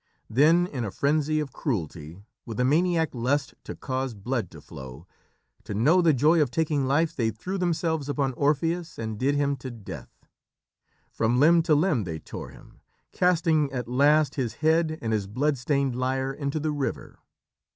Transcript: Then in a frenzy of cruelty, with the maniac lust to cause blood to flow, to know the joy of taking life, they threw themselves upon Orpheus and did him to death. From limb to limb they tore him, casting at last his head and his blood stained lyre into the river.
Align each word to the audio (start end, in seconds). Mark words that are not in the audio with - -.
Then 0.31 0.65
in 0.65 0.83
a 0.83 0.89
frenzy 0.89 1.39
of 1.39 1.53
cruelty, 1.53 2.23
with 2.43 2.57
the 2.57 2.65
maniac 2.65 3.13
lust 3.13 3.53
to 3.65 3.75
cause 3.75 4.15
blood 4.15 4.49
to 4.49 4.59
flow, 4.59 5.05
to 5.63 5.75
know 5.75 6.01
the 6.01 6.11
joy 6.11 6.41
of 6.41 6.49
taking 6.49 6.87
life, 6.87 7.15
they 7.15 7.29
threw 7.29 7.59
themselves 7.59 8.09
upon 8.09 8.33
Orpheus 8.33 8.97
and 8.97 9.19
did 9.19 9.35
him 9.35 9.55
to 9.57 9.69
death. 9.69 10.25
From 11.11 11.39
limb 11.39 11.61
to 11.61 11.75
limb 11.75 12.05
they 12.05 12.17
tore 12.17 12.49
him, 12.49 12.79
casting 13.11 13.71
at 13.71 13.87
last 13.87 14.33
his 14.33 14.55
head 14.55 14.97
and 15.03 15.13
his 15.13 15.27
blood 15.27 15.55
stained 15.59 15.95
lyre 15.95 16.33
into 16.33 16.59
the 16.59 16.71
river. 16.71 17.19